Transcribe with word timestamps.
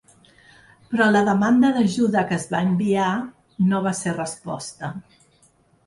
Però 0.93 1.09
la 1.15 1.21
demanda 1.27 1.71
d’ajuda 1.77 2.25
que 2.31 2.37
es 2.39 2.47
va 2.55 2.63
enviar 2.71 3.13
no 3.71 3.87
va 3.89 3.97
ser 4.03 4.19
resposta. 4.21 4.95